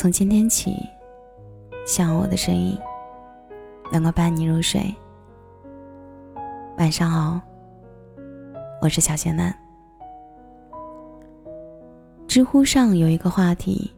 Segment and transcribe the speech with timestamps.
[0.00, 0.74] 从今天起，
[1.84, 2.74] 希望我的声音
[3.92, 4.82] 能够伴你入睡。
[6.78, 7.38] 晚上好，
[8.80, 9.54] 我是小仙男。
[12.26, 13.90] 知乎上有一个话题：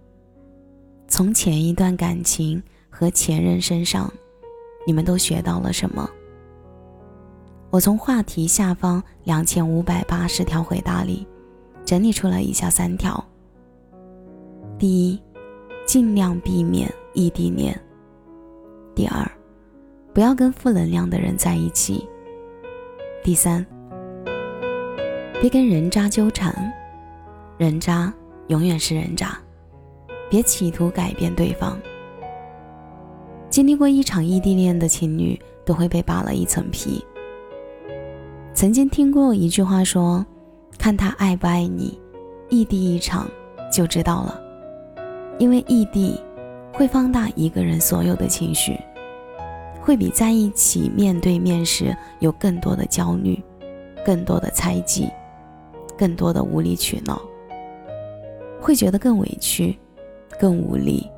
[1.07, 2.61] 从前一段感情
[2.91, 4.13] 和前任身上，
[4.85, 6.11] 你们都学到了什么？
[7.71, 11.25] 我从话题下方两千五百八十条回答里，
[11.85, 13.25] 整理出了以下三条。
[14.77, 15.23] 第一。
[15.85, 17.79] 尽量避免异地恋。
[18.95, 19.31] 第二，
[20.13, 22.07] 不要跟负能量的人在一起。
[23.23, 23.65] 第三，
[25.41, 26.73] 别跟人渣纠缠，
[27.57, 28.13] 人渣
[28.49, 29.39] 永远是人渣，
[30.29, 31.79] 别企图改变对方。
[33.49, 37.05] 经历过一场异地恋的情侣都会被扒了一层皮。
[38.55, 40.25] 曾经听过一句话说
[40.79, 41.99] ：“看他爱不爱你，
[42.49, 43.27] 异地一场
[43.73, 44.41] 就知道了。”
[45.39, 46.21] 因为异地
[46.73, 48.79] 会放大一个人所有的情绪，
[49.81, 53.43] 会比在一起面对面时有更多的焦虑、
[54.05, 55.09] 更多的猜忌、
[55.99, 57.21] 更多的无理取闹，
[58.61, 59.77] 会觉得更委屈、
[60.39, 61.09] 更无力、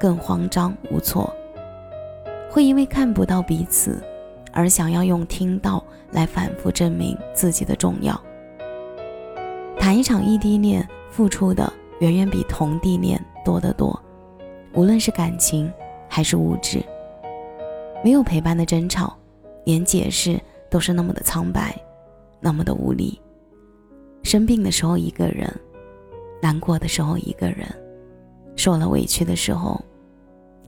[0.00, 1.32] 更慌张无措，
[2.50, 4.02] 会因为看不到彼此
[4.52, 8.20] 而想要用听到来反复证明自己的重要。
[9.78, 11.72] 谈一场异地恋，付出的
[12.04, 13.18] 远远比同地恋。
[13.42, 13.98] 多得多，
[14.74, 15.70] 无论是感情
[16.08, 16.82] 还是物质，
[18.02, 19.14] 没有陪伴的争吵，
[19.64, 21.74] 连解释都是那么的苍白，
[22.40, 23.20] 那么的无力。
[24.22, 25.50] 生病的时候一个人，
[26.40, 27.66] 难过的时候一个人，
[28.56, 29.78] 受了委屈的时候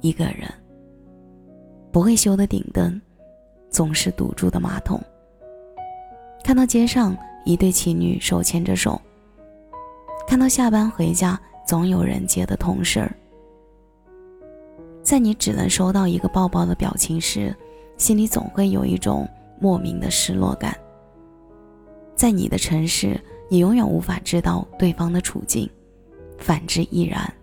[0.02, 0.42] 一个人。
[1.90, 3.00] 不会修的顶灯，
[3.70, 5.00] 总是堵住的马桶。
[6.44, 9.00] 看到街上一对情侣手牵着手，
[10.26, 11.38] 看到下班回家。
[11.66, 13.10] 总有人接的同事，
[15.02, 17.52] 在你只能收到一个抱抱的表情时，
[17.96, 19.28] 心里总会有一种
[19.60, 20.78] 莫名的失落感。
[22.14, 25.68] 在你的城市，你永远无法知道对方的处境，
[26.38, 27.34] 反之亦然。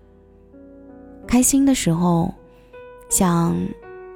[1.27, 2.33] 开心的时候，
[3.09, 3.53] 想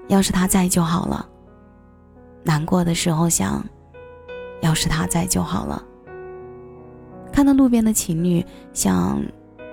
[0.07, 1.27] 要是他在就好了；
[2.43, 3.61] 难过的时候，想
[4.61, 5.83] 要是他在就好了。
[7.31, 9.21] 看到路边的情侣，想。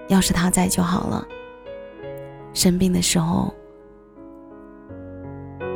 [0.08, 1.26] 要是他在就好了。
[2.52, 3.50] 生病的时候，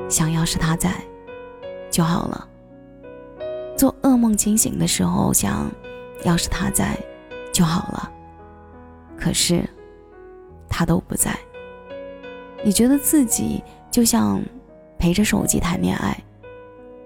[0.07, 0.93] 想要是他在
[1.91, 2.47] 就好了。
[3.75, 5.67] 做噩梦惊醒的时候，想
[6.25, 6.95] 要是他在
[7.55, 8.13] 就好了。
[9.17, 9.67] 可是
[10.69, 11.35] 他都不在。
[12.63, 14.43] 你觉得自己就像
[14.99, 16.23] 陪着手机谈恋爱，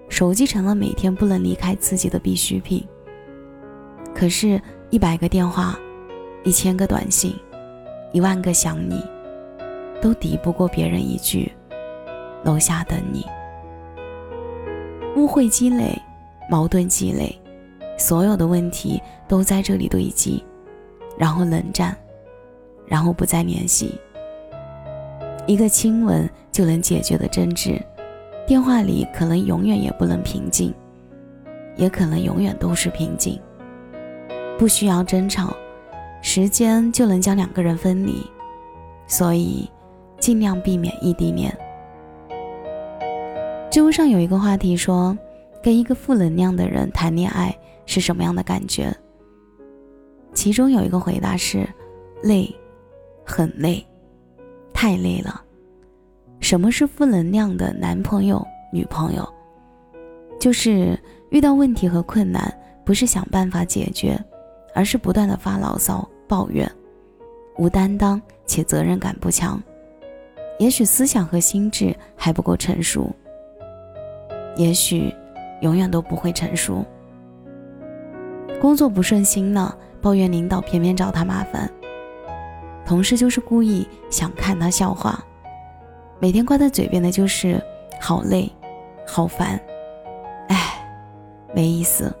[0.09, 2.85] 手机成了每天不能离开自己的必需品。
[4.23, 4.57] 可是，
[4.89, 5.77] 一百个电话。
[6.45, 7.35] 一千个短信，
[8.13, 9.03] 一万个想你，
[10.01, 11.51] 都敌不过别人一句
[12.45, 13.25] “楼下等你”。
[15.17, 16.01] 误会积累，
[16.49, 17.37] 矛盾积累，
[17.97, 20.41] 所有的问题都在这里堆积，
[21.17, 21.93] 然后冷战，
[22.87, 23.99] 然后不再联系。
[25.45, 27.77] 一个亲吻就能解决的争执，
[28.47, 30.73] 电话里可能永远也不能平静，
[31.75, 33.37] 也可能永远都是平静。
[34.57, 35.53] 不需要争吵。
[36.21, 38.25] 时间就能将两个人分离，
[39.07, 39.69] 所以
[40.19, 41.53] 尽量避免异地恋。
[43.69, 45.17] 知乎上有一个话题说，
[45.61, 47.53] 跟一个负能量的人谈恋爱
[47.85, 48.95] 是什么样的感觉？
[50.33, 51.67] 其中有一个回答是：
[52.21, 52.49] 累，
[53.25, 53.85] 很累，
[54.73, 55.43] 太累了。
[56.39, 59.27] 什么是负能量的男朋友、女朋友？
[60.39, 60.97] 就是
[61.31, 62.53] 遇到问题和困难，
[62.85, 64.17] 不是想办法解决，
[64.73, 66.07] 而是不断的发牢骚。
[66.25, 66.67] 抱怨，
[67.57, 69.61] 无担当且责任感不强，
[70.57, 73.11] 也许思想和心智还不够成熟，
[74.55, 75.13] 也许
[75.61, 76.83] 永远都不会成熟。
[78.59, 81.69] 工作不顺心了，抱怨领导偏偏找他麻烦，
[82.83, 85.23] 同事就是故意想看他笑话，
[86.19, 87.61] 每天挂在嘴边的就是
[88.01, 88.51] 好累，
[89.05, 89.59] 好烦，
[90.47, 90.83] 哎，
[91.53, 92.11] 没意思。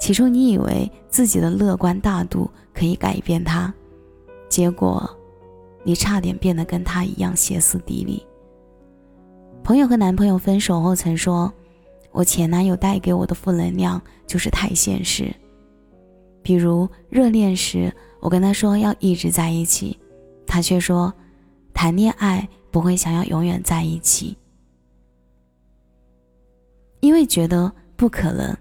[0.00, 3.72] 起初你以为自己的乐观大度可以改变他，
[4.48, 5.08] 结果
[5.84, 8.26] 你差点变得跟他一样歇斯底里。
[9.62, 11.52] 朋友和男朋友分手后曾说
[12.12, 15.32] ：“我前男友带给我的负能量就是太现实。”
[16.42, 19.98] 比如热恋时，我跟他说要一直在一起，
[20.46, 21.12] 他却说
[21.74, 24.34] 谈恋爱不会想要永远在一起，
[27.00, 28.56] 因为觉得不可能。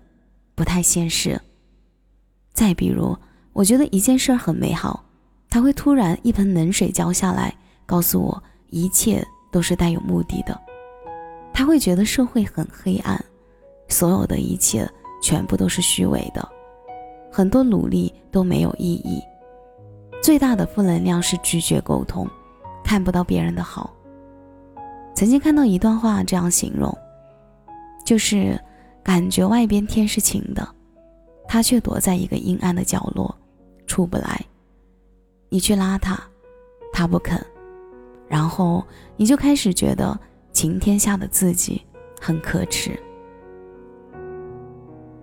[0.59, 1.39] 不太现实。
[2.51, 3.17] 再比如，
[3.53, 5.05] 我觉得一件事很美好，
[5.49, 10.59] 他会突然一盆冷水浇下来，告诉我一切都是带有目的的。
[11.53, 13.23] 他会觉得社会很黑暗，
[13.87, 14.85] 所有的一切
[15.23, 16.45] 全部都是虚伪的，
[17.31, 19.23] 很多努力都没有意义。
[20.21, 22.27] 最大的负能量是拒绝沟通，
[22.83, 23.95] 看不到别人的好。
[25.15, 26.93] 曾经看到一段话这样形容，
[28.05, 28.61] 就是
[29.03, 30.67] 感觉外边天是晴的，
[31.47, 33.35] 他却躲在一个阴暗的角落，
[33.87, 34.39] 出不来。
[35.49, 36.21] 你去拉他，
[36.93, 37.43] 他不肯，
[38.27, 38.85] 然后
[39.17, 40.17] 你就开始觉得
[40.51, 41.81] 晴天下的自己
[42.21, 42.91] 很可耻，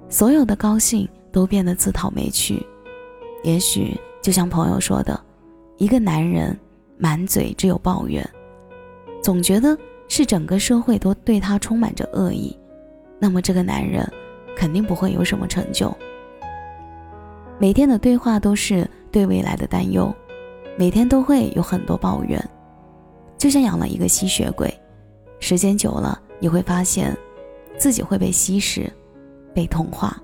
[0.08, 2.64] 所有的高兴都变得自讨没趣。
[3.44, 5.18] 也许就像朋友说的，
[5.76, 6.58] 一个男人
[6.98, 8.28] 满嘴只有抱怨，
[9.22, 12.58] 总觉得是整个社会都对他充满着恶意，
[13.18, 14.06] 那么这个男人
[14.56, 15.94] 肯定不会有什么成就。
[17.58, 18.88] 每天的对话都是。
[19.12, 20.14] 对未来的担忧，
[20.76, 22.38] 每天都会有很多抱怨，
[23.38, 24.70] 就像养了一个吸血鬼，
[25.40, 27.16] 时间久了，你会发现
[27.78, 28.92] 自己会被吸食，
[29.54, 30.20] 被同化，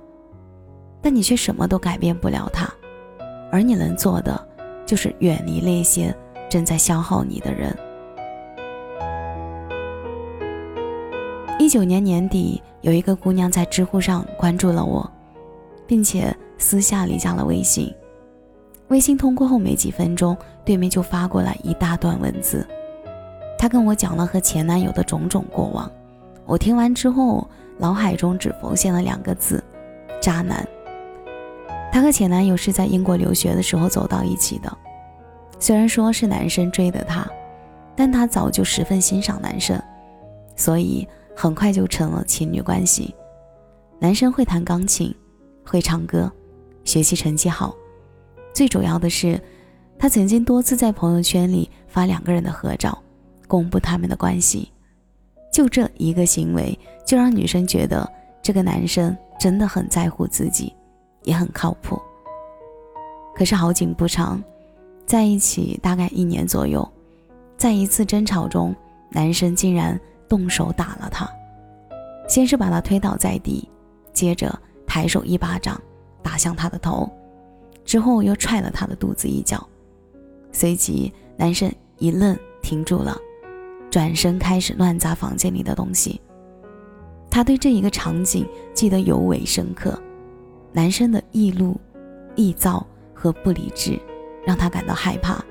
[1.01, 2.71] 但你却什么都改变不了他，
[3.51, 4.47] 而你能做的
[4.85, 6.15] 就是远离那些
[6.51, 7.75] 正在消耗你的人。
[11.73, 15.11] 九年年底，有一个姑娘在知乎上关注了我，
[15.87, 17.91] 并且私下里加了微信。
[18.89, 20.37] 微信通过后没几分钟，
[20.67, 22.69] 对面就发过来一大段文字。
[23.59, 25.91] 她跟我讲了和前男友的种种过往。
[26.45, 27.49] 我听完之后，
[27.79, 29.65] 脑海中只浮现了两个字：
[30.21, 30.69] 渣男。
[31.91, 34.71] 她和前男友是在英国留学的时候走到一起的。
[35.59, 37.27] 虽然说是男生追的她，
[37.97, 39.83] 但她早就十分欣赏男生，
[40.55, 43.15] 所以很快就成了情侣关系。
[43.99, 45.15] 男生会弹钢琴，
[45.65, 46.31] 会唱歌，
[46.85, 47.75] 学习成绩好。
[48.53, 49.41] 最主要的是，
[49.99, 52.97] 他曾经多次在朋友圈里发两个人的合照，
[53.47, 54.71] 公布他们的关系。
[55.53, 58.11] 就这一个行为，就让女生觉得
[58.43, 60.75] 这个男生真的很在乎自己，
[61.23, 62.01] 也很靠谱。
[63.35, 64.43] 可是好景不长，
[65.07, 66.87] 在一起大概一年左右，
[67.57, 68.75] 在一次争吵中，
[69.11, 69.99] 男生竟然
[70.33, 71.31] 动手打了他，
[72.27, 73.69] 先是把他推倒在地，
[74.15, 75.79] 接着抬手一巴掌
[76.23, 77.07] 打向他的头。
[77.85, 79.63] 之后又踹了他的肚子一脚，
[80.51, 83.15] 随即男生一愣，停住了，
[83.91, 86.19] 转身开始乱砸房间里的东西。
[87.31, 90.01] 他对这一个场景记得尤为深刻，
[90.73, 91.79] 男生的易怒、
[92.37, 94.01] 易躁和不理智
[94.47, 95.45] 让他感到害怕。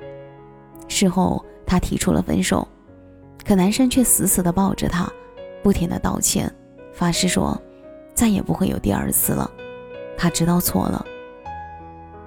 [0.88, 2.68] 事后他提出了分手，
[3.46, 5.12] 可男生却死死地抱着她，
[5.64, 6.52] 不停地道歉，
[6.94, 7.60] 发誓说
[8.14, 9.50] 再也不会有第二次了，
[10.18, 11.06] 他知道错了。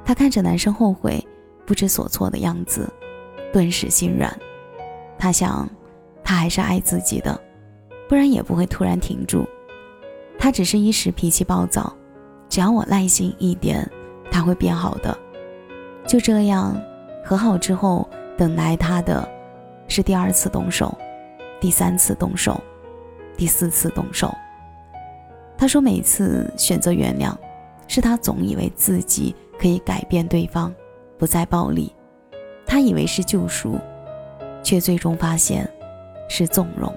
[0.05, 1.25] 他看着男生后悔、
[1.65, 2.93] 不知所措的样子，
[3.53, 4.37] 顿时心软。
[5.19, 5.69] 他想，
[6.23, 7.41] 他还是爱自己的，
[8.09, 9.47] 不然也不会突然停住。
[10.39, 11.95] 他只是一时脾气暴躁，
[12.49, 13.89] 只要我耐心一点，
[14.31, 15.17] 他会变好的。
[16.07, 16.79] 就这样，
[17.25, 18.07] 和好之后，
[18.37, 19.27] 等来他的，
[19.89, 20.97] 是第二次动手，
[21.61, 22.61] 第三次动手，
[23.37, 24.35] 第四次动手。
[25.57, 27.35] 他说，每次选择原谅，
[27.87, 29.35] 是他总以为自己。
[29.57, 30.75] 可以改变对方，
[31.17, 31.95] 不再暴力。
[32.67, 33.79] 他以为是救赎，
[34.65, 35.67] 却最终发现
[36.29, 36.93] 是纵容。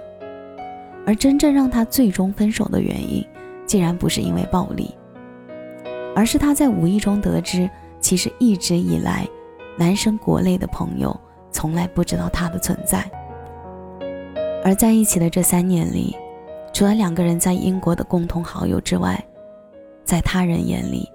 [1.05, 3.23] 而真正让他最终分手的原因，
[3.67, 4.93] 竟然不是因为暴力，
[6.15, 7.69] 而是他在无意中得知，
[8.01, 9.25] 其实一直以来，
[9.77, 11.17] 男生国内的朋友
[11.57, 13.03] 从来不知道他的存在。
[14.63, 16.15] 而在一起的这三年里，
[16.71, 19.19] 除了两个人在英国的共同好友之外，
[20.03, 21.11] 在他人眼里。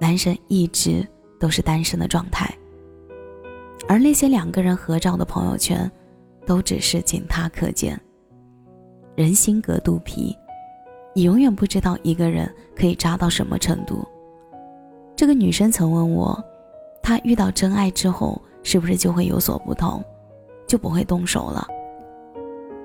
[0.00, 1.06] 男神一直
[1.40, 2.52] 都是单身的状态，
[3.88, 5.90] 而那些两个人合照的朋友圈，
[6.44, 8.00] 都只是仅他可见。
[9.16, 10.36] 人心隔肚皮，
[11.14, 14.06] 你永远不知道一个人可以渣到什么程度。
[15.16, 16.44] 这个女生曾问我，
[17.00, 20.04] 她遇到真爱之后是不是就会有所不同，
[20.66, 21.66] 就不会动手了，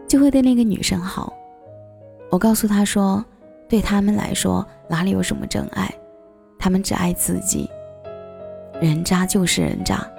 [0.07, 1.33] 就会对那个女生好？
[2.31, 3.21] 我告诉她说，
[3.67, 5.93] 对他们来说，哪里有什么真爱？
[6.57, 7.69] 他们只爱自己，
[8.79, 10.09] 人渣就是人渣，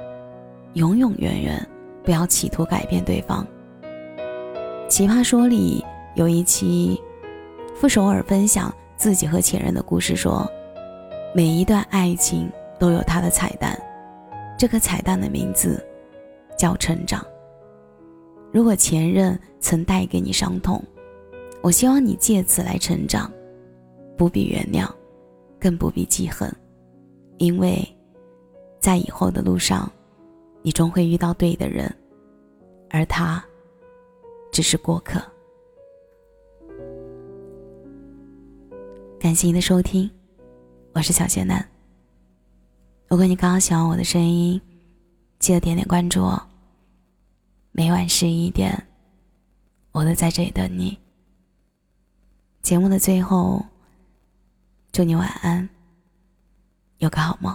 [0.74, 1.66] 永永远远
[2.02, 3.46] 不要企图改变对方。
[4.86, 5.82] 奇葩说里
[6.14, 7.00] 有一期，
[7.74, 10.46] 傅首尔分享自己和前任的故事，说
[11.34, 13.74] 每一段爱情都有它的彩蛋，
[14.64, 15.86] 这个彩蛋的名字
[16.56, 17.22] 叫成长。
[18.50, 20.82] 如果前任曾带给你伤痛，
[21.62, 23.30] 我希望你借此来成长，
[24.16, 24.90] 不必原谅。
[25.60, 26.50] 更不必记恨，
[27.36, 27.86] 因为，
[28.80, 29.92] 在以后的路上，
[30.62, 31.94] 你终会遇到对的人，
[32.88, 33.44] 而他
[34.50, 35.20] 只是过客。
[39.20, 40.10] 感谢您的收听，
[40.94, 41.73] 我是小仙男。
[43.08, 44.60] 如果你刚刚喜欢我的声音，
[45.38, 46.46] 记得点点关注哦。
[47.72, 48.86] 每晚十一点，
[49.92, 50.98] 我都在这里等你。
[52.62, 53.64] 节目的最后，
[54.90, 55.68] 祝你晚安，
[56.98, 57.54] 有个好梦。